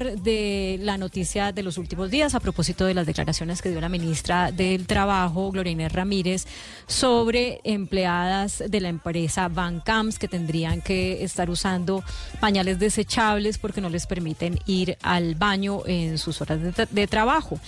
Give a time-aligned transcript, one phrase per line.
[0.00, 3.88] de la noticia de los últimos días a propósito de las declaraciones que dio la
[3.88, 6.46] ministra del Trabajo, Gloria Ramírez,
[6.86, 12.02] sobre empleadas de la empresa Bancams que tendrían que estar usando
[12.40, 17.60] pañales desechables porque no les permiten ir al baño en sus horas de, de trabajo.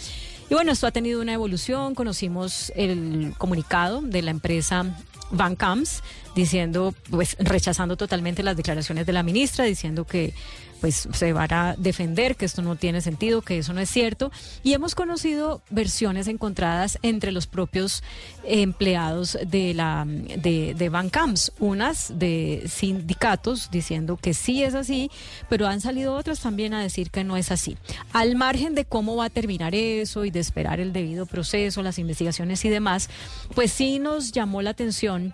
[0.49, 1.95] Y bueno, esto ha tenido una evolución.
[1.95, 4.85] Conocimos el comunicado de la empresa
[5.31, 6.03] Van Camps
[6.35, 10.33] diciendo, pues rechazando totalmente las declaraciones de la ministra, diciendo que
[10.83, 14.33] pues se van a defender que esto no tiene sentido, que eso no es cierto.
[14.65, 18.03] Y hemos conocido versiones encontradas entre los propios
[18.43, 25.09] empleados de la de, de Bancams, unas de sindicatos diciendo que sí es así,
[25.49, 27.79] pero han salido otras también a decir que no es así.
[28.13, 32.01] Al margen de cómo va a terminar eso y de esperar el debido proceso, las
[32.01, 33.09] investigaciones y demás,
[33.55, 35.33] pues sí nos llamó la atención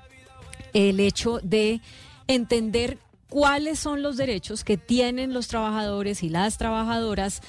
[0.79, 1.81] el hecho de
[2.29, 7.43] entender cuáles son los derechos que tienen los trabajadores y las trabajadoras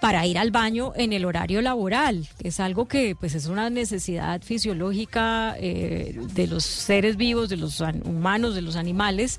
[0.00, 3.68] para ir al baño en el horario laboral, que es algo que pues es una
[3.68, 9.38] necesidad fisiológica eh, de los seres vivos, de los humanos, de los animales,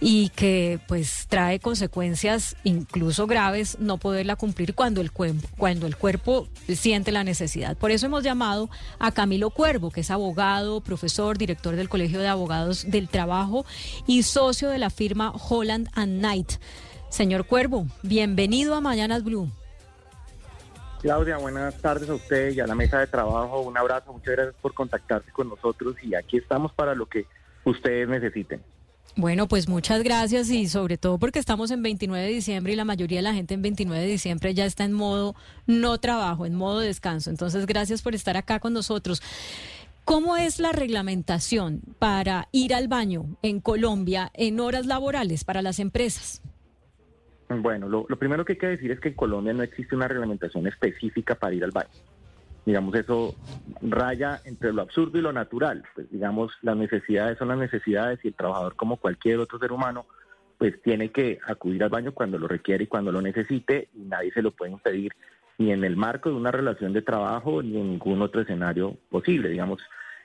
[0.00, 6.48] y que pues trae consecuencias incluso graves no poderla cumplir cuando el, cuando el cuerpo
[6.68, 7.76] siente la necesidad.
[7.76, 8.68] Por eso hemos llamado
[8.98, 13.64] a Camilo Cuervo, que es abogado, profesor, director del Colegio de Abogados del Trabajo
[14.06, 16.52] y socio de la firma Holland and Knight.
[17.08, 19.50] Señor Cuervo, bienvenido a Mañanas Blue.
[21.04, 23.60] Claudia, buenas tardes a usted y a la mesa de trabajo.
[23.60, 27.26] Un abrazo, muchas gracias por contactarse con nosotros y aquí estamos para lo que
[27.62, 28.62] ustedes necesiten.
[29.14, 32.86] Bueno, pues muchas gracias y sobre todo porque estamos en 29 de diciembre y la
[32.86, 35.34] mayoría de la gente en 29 de diciembre ya está en modo
[35.66, 37.28] no trabajo, en modo descanso.
[37.28, 39.20] Entonces, gracias por estar acá con nosotros.
[40.06, 45.80] ¿Cómo es la reglamentación para ir al baño en Colombia en horas laborales para las
[45.80, 46.40] empresas?
[47.62, 50.66] Bueno, lo, primero que hay que decir es que en Colombia no existe una reglamentación
[50.66, 51.90] específica para ir al baño.
[52.64, 53.34] Digamos, eso
[53.82, 55.84] raya entre lo absurdo y lo natural.
[55.94, 60.06] Pues digamos, las necesidades son las necesidades y el trabajador, como cualquier otro ser humano,
[60.56, 64.32] pues tiene que acudir al baño cuando lo requiere y cuando lo necesite y nadie
[64.32, 65.12] se lo puede impedir
[65.58, 69.50] ni en el marco de una relación de trabajo ni en ningún otro escenario posible.
[69.50, 69.82] Digamos,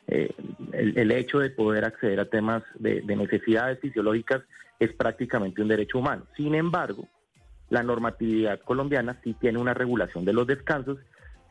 [0.08, 0.34] eh,
[0.72, 4.42] el, hecho de poder acceder a temas de necesidades fisiológicas
[4.80, 6.26] es prácticamente un derecho humano.
[6.36, 7.08] Sin embargo,
[7.70, 10.98] la normatividad colombiana sí tiene una regulación de los descansos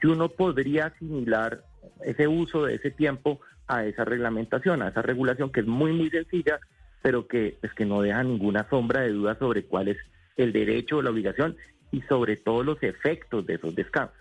[0.01, 1.65] que uno podría asimilar
[2.05, 6.11] ese uso de ese tiempo a esa reglamentación, a esa regulación que es muy, muy
[6.11, 6.59] sencilla,
[7.03, 9.99] pero que, es que no deja ninguna sombra de duda sobre cuál es
[10.37, 11.57] el derecho o la obligación
[11.91, 14.17] y sobre todo los efectos de esos descansos.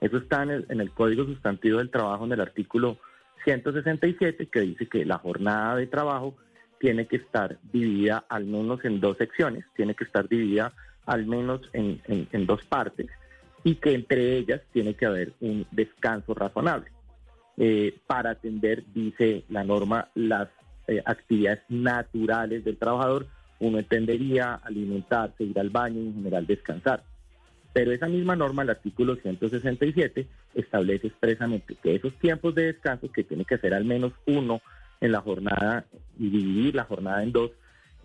[0.00, 2.98] Eso está en el, en el Código Sustantivo del Trabajo, en el artículo
[3.44, 6.36] 167, que dice que la jornada de trabajo
[6.78, 10.72] tiene que estar dividida al menos en dos secciones, tiene que estar dividida
[11.06, 13.06] al menos en, dos partes
[13.64, 16.90] y que entre ellas tiene que haber un descanso razonable.
[17.56, 20.48] Eh, para atender, dice la norma, las
[20.88, 23.26] eh, actividades naturales del trabajador,
[23.58, 27.02] uno entendería alimentarse, ir al baño y en general descansar.
[27.72, 33.24] Pero esa misma norma, el artículo 167, establece expresamente que esos tiempos de descanso, que
[33.24, 34.60] tiene que ser al menos uno
[35.00, 35.84] en la jornada
[36.18, 37.50] y dividir la jornada en dos,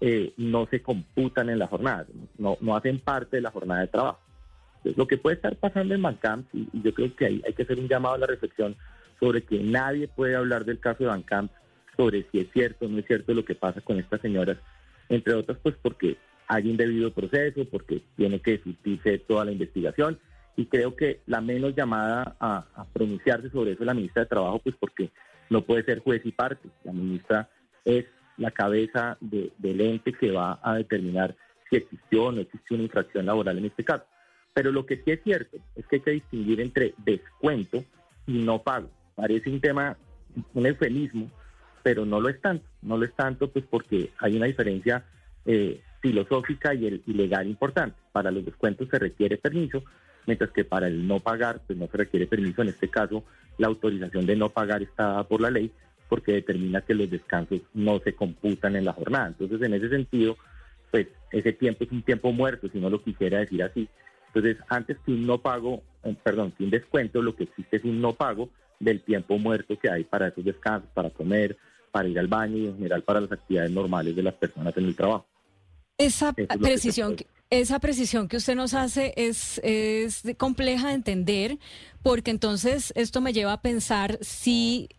[0.04, 2.08] eh, no se computan en la jornada,
[2.40, 4.20] no, no hacen parte de la jornada de trabajo.
[4.84, 7.78] lo que puede estar pasando en Bancamp, y, yo creo que hay, hay que hacer
[7.78, 8.76] un llamado a la reflexión
[9.20, 11.52] sobre que nadie puede hablar del caso de Bancamp,
[11.96, 14.58] sobre si es cierto o no es cierto lo que pasa con estas señoras,
[15.08, 20.18] entre otras pues porque hay un debido proceso, porque tiene que discutirse toda la investigación,
[20.58, 24.30] y creo que la menos llamada a, a pronunciarse sobre eso es la ministra de
[24.30, 25.12] Trabajo, pues porque
[25.52, 26.70] no puede ser juez y parte.
[26.84, 27.50] La ministra
[27.86, 28.06] es
[28.38, 31.36] la cabeza del ente que va a determinar
[31.69, 34.06] si existió o no existió una infracción laboral en este caso.
[34.53, 37.84] Pero lo que sí es cierto es que hay que distinguir entre descuento
[38.28, 38.90] y no pago.
[39.16, 39.97] Parece un tema,
[40.53, 41.31] un eufemismo,
[41.84, 42.66] pero no lo es tanto.
[42.81, 45.06] No lo es tanto pues porque hay una diferencia
[45.46, 47.96] eh, filosófica y, el, legal importante.
[48.12, 49.84] Para los descuentos se requiere permiso,
[50.26, 52.61] mientras que para el no pagar pues no se requiere permiso.
[52.61, 53.23] En este caso,
[53.58, 55.72] la autorización de no pagar está dada por la ley,
[56.11, 59.29] porque determina que los descansos no se computan en la jornada.
[59.29, 60.35] Entonces, en ese sentido,
[60.91, 63.87] pues ese tiempo es un tiempo muerto, si no lo quisiera decir así.
[64.28, 67.85] Entonces, antes que un no pago, eh, perdón, que un descuento, lo que existe es
[67.85, 71.55] un no pago del tiempo muerto que hay para esos descansos, para comer,
[71.93, 74.84] para ir al baño y en general para las actividades normales de las personas en
[74.84, 75.25] el trabajo.
[75.97, 81.58] Esa precisión, que esa precisión que usted nos hace es, es compleja de entender,
[82.03, 84.90] porque entonces esto me lleva a pensar si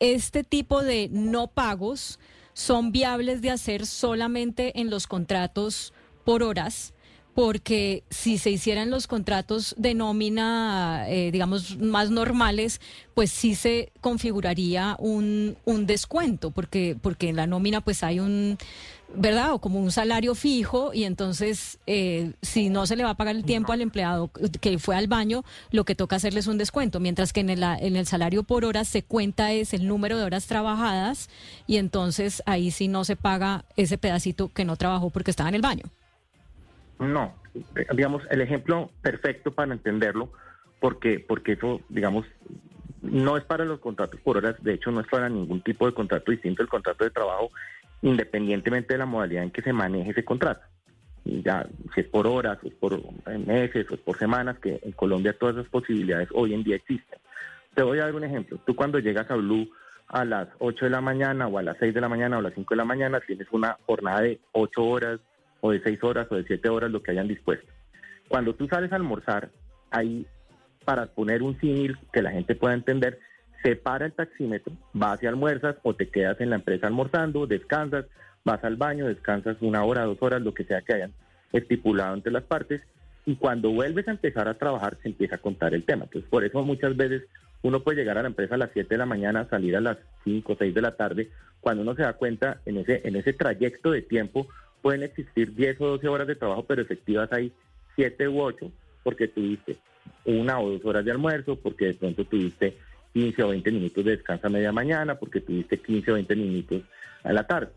[0.00, 2.18] este tipo de no pagos
[2.52, 5.92] son viables de hacer solamente en los contratos
[6.24, 6.94] por horas,
[7.36, 12.80] porque si se hicieran los contratos de nómina, eh, digamos, más normales,
[13.12, 18.56] pues sí se configuraría un, descuento, porque, porque en la nómina pues hay un
[19.14, 19.52] ¿verdad?
[19.52, 23.36] O como un salario fijo y entonces eh, si no se le va a pagar
[23.36, 24.30] el tiempo al empleado
[24.60, 27.62] que fue al baño, lo que toca hacerle es un descuento, mientras que en el,
[27.62, 31.28] en el salario por hora se cuenta es el número de horas trabajadas
[31.66, 35.54] y entonces ahí sí no se paga ese pedacito que no trabajó porque estaba en
[35.54, 35.84] el baño.
[36.98, 37.34] No,
[37.92, 40.30] digamos, el ejemplo perfecto para entenderlo,
[40.80, 42.26] porque, porque eso, digamos,
[43.02, 45.92] no es para los contratos por horas, de hecho no es para ningún tipo de
[45.92, 47.50] contrato distinto, el contrato de trabajo
[48.02, 50.62] independientemente de la modalidad en que se maneje ese contrato.
[51.24, 53.00] Ya, si es por horas, o es por
[53.38, 57.18] meses, o es por semanas, que en Colombia todas esas posibilidades hoy en día existen.
[57.74, 58.58] Te voy a dar un ejemplo.
[58.64, 59.68] Tú cuando llegas a Blue
[60.08, 62.42] a las 8 de la mañana o a las 6 de la mañana o a
[62.42, 65.20] las 5 de la mañana tienes una jornada de 8 horas
[65.70, 67.66] de 6 horas o de 7 horas, lo que hayan dispuesto.
[68.28, 69.50] Cuando tú sales a almorzar,
[69.90, 70.26] ahí,
[70.84, 73.18] para poner un símil que la gente pueda entender,
[73.62, 78.06] se para el taxímetro, vas y almuerzas o te quedas en la empresa almorzando, descansas,
[78.44, 81.12] vas al baño, descansas una hora, dos horas, lo que sea que hayan
[81.52, 82.82] estipulado entre las partes
[83.24, 86.04] y cuando vuelves a empezar a trabajar se empieza a contar el tema.
[86.04, 87.24] Entonces, por eso muchas veces
[87.62, 89.98] uno puede llegar a la empresa a las 7 de la mañana, salir a las
[90.24, 91.30] 5 o 6 de la tarde,
[91.60, 94.46] cuando uno se da cuenta en ese, en ese trayecto de tiempo
[94.86, 97.50] pueden existir 10 o 12 horas de trabajo, pero efectivas hay
[97.96, 98.70] 7 u 8
[99.02, 99.78] porque tuviste
[100.24, 102.76] una o dos horas de almuerzo, porque de pronto tuviste
[103.12, 106.82] 15 o 20 minutos de descanso a media mañana porque tuviste 15 o 20 minutos
[107.24, 107.72] a la tarde.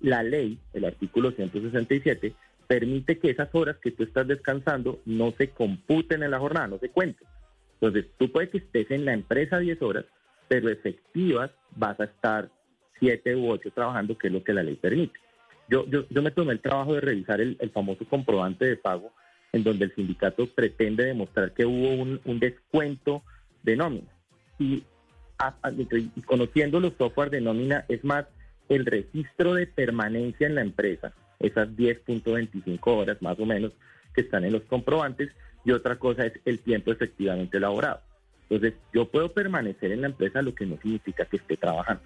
[0.00, 2.34] La ley, el artículo 167,
[2.66, 6.78] permite que esas horas que tú estás descansando no se computen en la jornada, no
[6.80, 7.28] se cuenten.
[7.74, 10.06] Entonces, tú puedes que estés en la empresa 10 horas,
[10.48, 12.50] pero efectivas vas a estar
[12.98, 15.20] 7 u 8 trabajando, que es lo que la ley permite.
[15.68, 19.12] Yo, yo, yo me tomé el trabajo de revisar el, famoso comprobante de pago,
[19.52, 23.22] en donde el sindicato pretende demostrar que hubo un, descuento
[23.62, 24.08] de nómina
[24.58, 24.82] y,
[26.26, 28.26] conociendo los software de nómina es más
[28.68, 33.72] el registro de permanencia en la empresa, esas 10.25 horas más o menos
[34.14, 35.30] que están en los comprobantes,
[35.64, 38.00] y otra cosa es el tiempo efectivamente elaborado.
[38.48, 42.02] Entonces, yo puedo permanecer en la empresa, lo que no significa que esté trabajando.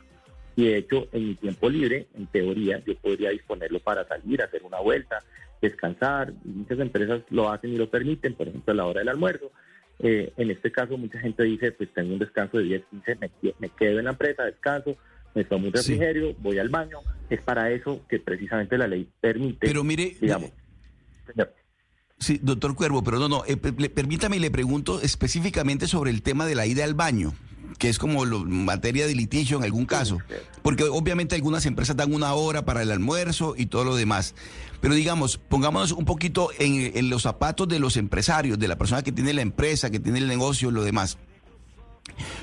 [0.56, 4.62] Y de hecho, en mi tiempo libre, en teoría, yo podría disponerlo para salir, hacer
[4.62, 5.22] una vuelta,
[5.60, 6.32] descansar.
[6.44, 9.50] Muchas empresas lo hacen y lo permiten, por ejemplo, a la hora del almuerzo.
[9.98, 13.18] Eh, en este caso, mucha gente dice, pues tengo un descanso de 10, 15,
[13.58, 14.96] me, quedo en la empresa, descanso,
[15.34, 16.98] me tomo un refrigerio, voy al baño.
[17.30, 20.50] Es para eso que precisamente la ley permite, pero mire, digamos.
[22.18, 26.46] Sí, doctor Cuervo, pero no, no, eh, permítame y le pregunto específicamente sobre el tema
[26.46, 27.32] de la ida al baño
[27.78, 30.18] que es como lo, materia de litigio en algún caso,
[30.62, 34.34] porque obviamente algunas empresas dan una hora para el almuerzo y todo lo demás.
[34.80, 39.12] Pero digamos, pongámonos un poquito en, los zapatos de los empresarios, de la persona que
[39.12, 41.18] tiene la empresa, que tiene el negocio, lo demás.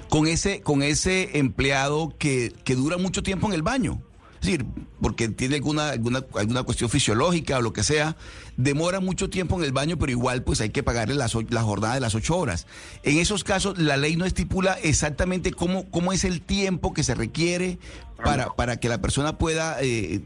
[0.09, 4.01] Con ese, con ese empleado que, que dura mucho tiempo en el baño.
[4.39, 4.65] Es decir,
[5.01, 8.15] porque tiene alguna, alguna, alguna cuestión fisiológica o lo que sea,
[8.55, 11.95] demora mucho tiempo en el baño, pero igual pues hay que pagarle las, la jornada
[11.95, 12.65] de las ocho horas.
[13.03, 17.15] En esos casos, la ley no estipula exactamente cómo, cómo es el tiempo que se
[17.15, 17.79] requiere
[18.23, 20.21] para, para que la persona pueda eh,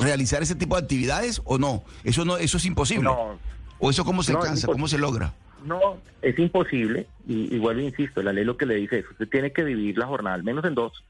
[0.00, 1.82] realizar ese tipo de actividades o no.
[2.04, 3.10] Eso no, eso es imposible.
[3.80, 5.34] ¿O eso cómo se alcanza, cómo se logra?
[5.64, 9.50] No, es imposible, y igual insisto, la ley lo que le dice es, usted tiene
[9.50, 11.02] que dividir la jornada al menos en dos,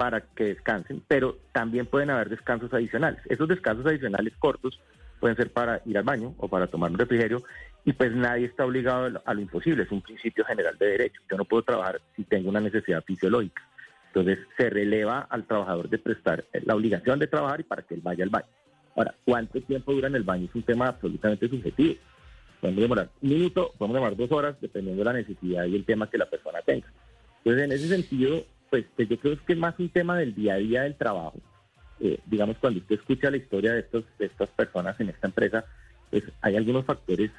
[0.00, 3.20] para que descansen, pero también pueden haber descansos adicionales.
[3.26, 4.80] Esos descansos adicionales cortos
[5.20, 7.42] pueden ser para ir al baño o para tomar un refrigerio
[7.84, 11.20] y pues nadie está obligado a lo imposible, es un principio general de derecho.
[11.30, 13.62] Yo no puedo trabajar si tengo una necesidad fisiológica.
[14.06, 18.00] Entonces se releva al trabajador de prestar la obligación de trabajar y para que él
[18.02, 18.48] vaya al baño.
[18.96, 20.46] Ahora, ¿cuánto tiempo dura en el baño?
[20.46, 21.96] Es un tema absolutamente subjetivo.
[22.58, 26.08] Podemos demorar un minuto, podemos demorar dos horas, dependiendo de la necesidad y el tema
[26.08, 26.86] que la persona tenga.
[27.44, 30.54] Entonces, en ese sentido, pues, pues, yo creo que es más un tema del día
[30.54, 31.34] a día del trabajo.
[32.00, 35.64] Eh, digamos, cuando usted escucha la historia de, estos, de estas personas en esta empresa,
[36.10, 37.30] pues hay algunos factores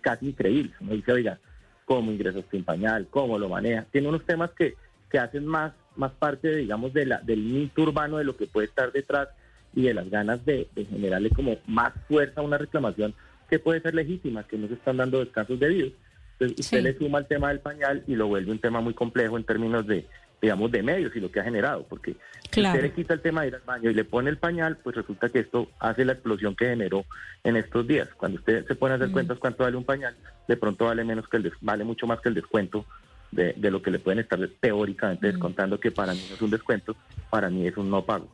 [0.00, 0.74] casi increíbles.
[0.80, 1.38] Uno dice, oiga,
[1.84, 3.86] cómo ingresas sin pañal, cómo lo maneja.
[3.92, 4.74] Tiene unos temas que,
[5.10, 8.66] que hacen más, más parte, digamos, de la, del mito urbano de lo que puede
[8.66, 9.28] estar detrás
[9.74, 13.14] y de las ganas de, generarle como más fuerza a una reclamación
[13.48, 15.92] que puede ser legítima, que no se están dando descansos debidos.
[16.32, 19.36] Entonces, usted le suma el tema del pañal y lo vuelve un tema muy complejo
[19.36, 20.06] en términos de,
[20.42, 22.16] digamos, de medios y lo que ha generado, porque
[22.50, 24.76] si usted le quita el tema de ir al baño y le pone el pañal,
[24.76, 27.04] pues resulta que esto hace la explosión que generó
[27.44, 28.08] en estos días.
[28.16, 29.12] Cuando usted se pone a hacer mm.
[29.12, 30.16] cuentas cuánto vale un pañal,
[30.48, 32.84] de pronto vale menos que el vale mucho más que el descuento
[33.30, 35.30] de, de, lo que le pueden estar teóricamente mm.
[35.30, 36.96] descontando, que para mí no es un descuento,
[37.30, 38.28] para mí es un no pago.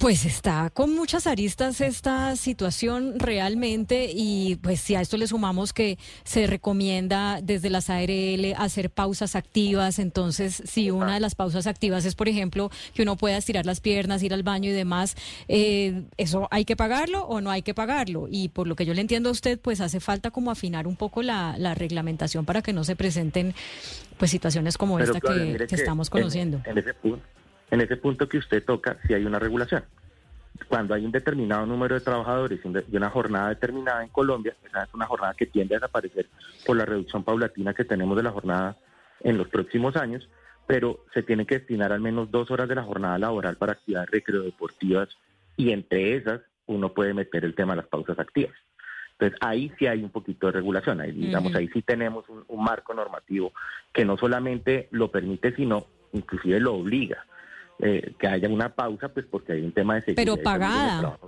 [0.00, 5.74] Pues está con muchas aristas esta situación realmente y pues si a esto le sumamos
[5.74, 11.66] que se recomienda desde las ARL hacer pausas activas, entonces si una de las pausas
[11.66, 15.14] activas es por ejemplo que uno pueda estirar las piernas, ir al baño y demás,
[15.46, 18.28] eh, ¿eso hay que pagarlo o no hay que pagarlo?
[18.30, 20.96] Y por lo que yo le entiendo a usted, pues hace falta como afinar un
[20.96, 23.54] poco la, reglamentación para que no se presenten
[24.16, 26.60] pues situaciones como esta que, estamos conociendo.
[26.64, 27.22] en ese punto
[27.72, 29.82] en ese punto que usted toca, si hay una regulación.
[30.68, 34.92] Cuando hay un determinado número de trabajadores y una jornada determinada en Colombia, esa es
[34.92, 36.26] una jornada que tiende a desaparecer
[36.66, 38.76] por la reducción paulatina que tenemos de la jornada
[39.20, 40.28] en los próximos años,
[40.66, 44.10] pero se tiene que destinar al menos dos horas de la jornada laboral para actividades
[44.10, 45.08] recreodeportivas
[45.56, 48.54] y entre esas uno puede meter el tema de las pausas activas.
[49.12, 52.92] Entonces ahí sí hay un poquito de regulación, ahí, digamos, ahí sí tenemos un marco
[52.92, 53.54] normativo
[53.94, 57.24] que no solamente lo permite, sino inclusive lo obliga.
[57.84, 60.34] Eh, que haya una pausa, pues porque hay un tema de seguridad.
[60.34, 61.18] Pero pagada.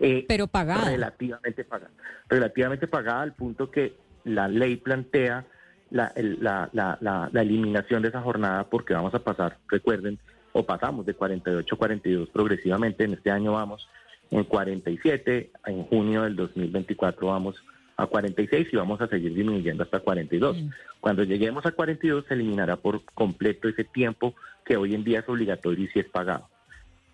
[0.00, 0.90] Eh, Pero pagada.
[0.90, 1.90] Relativamente pagada.
[2.30, 5.44] Relativamente pagada al punto que la ley plantea
[5.90, 6.98] la, la, la,
[7.30, 10.18] la, eliminación de esa jornada porque vamos a pasar, recuerden,
[10.52, 13.04] o pasamos de 48 a 42 progresivamente.
[13.04, 13.86] En este año vamos
[14.30, 17.62] en 47, en junio del 2024 vamos
[17.96, 20.56] a 46 y vamos a seguir disminuyendo hasta 42.
[20.56, 20.68] Mm.
[21.00, 24.34] Cuando lleguemos a 42 se eliminará por completo ese tiempo
[24.64, 26.48] que hoy en día es obligatorio y si es pagado.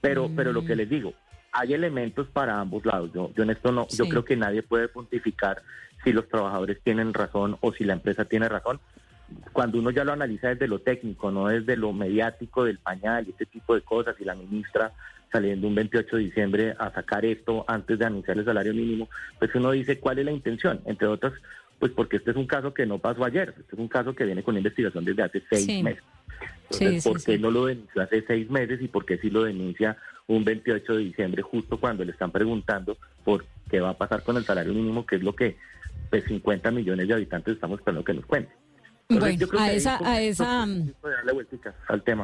[0.00, 0.36] Pero, mm.
[0.36, 1.14] pero lo que les digo,
[1.52, 3.10] hay elementos para ambos lados.
[3.12, 5.62] Yo, yo en esto no, yo creo que nadie puede pontificar
[6.04, 8.80] si los trabajadores tienen razón o si la empresa tiene razón.
[9.52, 13.30] Cuando uno ya lo analiza desde lo técnico, no desde lo mediático del pañal y
[13.30, 14.92] este tipo de cosas, y la ministra
[15.30, 19.08] saliendo un 28 de diciembre a sacar esto antes de anunciar el salario mínimo,
[19.38, 21.32] pues uno dice cuál es la intención, entre otras,
[21.78, 24.24] pues porque este es un caso que no pasó ayer, este es un caso que
[24.24, 26.02] viene con investigación desde hace seis meses.
[26.70, 29.96] Entonces, ¿por qué no lo denunció hace seis meses y por qué sí lo denuncia
[30.26, 34.36] un 28 de diciembre justo cuando le están preguntando por qué va a pasar con
[34.36, 35.56] el salario mínimo, que es lo que
[36.08, 38.26] pues 50 millones de habitantes estamos esperando que nos
[39.10, 40.66] bueno, a esa, a esa,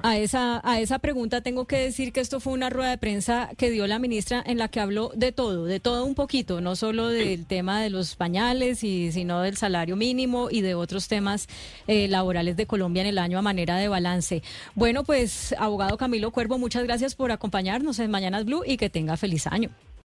[0.03, 3.51] a esa, a esa pregunta tengo que decir que esto fue una rueda de prensa
[3.57, 6.77] que dio la ministra en la que habló de todo, de todo un poquito, no
[6.77, 11.49] solo del tema de los pañales y sino del salario mínimo y de otros temas
[11.87, 14.43] eh, laborales de Colombia en el año a manera de balance.
[14.75, 19.17] Bueno, pues abogado Camilo Cuervo, muchas gracias por acompañarnos en Mañanas Blue y que tenga
[19.17, 19.71] feliz año.